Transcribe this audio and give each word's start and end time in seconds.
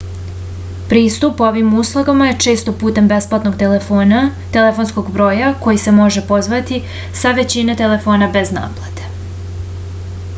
pristup 0.91 1.41
ovim 1.47 1.73
uslugama 1.81 2.29
je 2.29 2.37
često 2.45 2.73
putem 2.83 3.09
besplatnog 3.11 3.59
telefonskog 4.55 5.11
broja 5.19 5.51
koji 5.67 5.83
se 5.83 5.93
može 5.99 6.25
pozvati 6.33 6.81
sa 7.21 7.35
većine 7.41 7.77
telefona 7.83 8.31
bez 8.39 8.55
naplate 8.61 9.11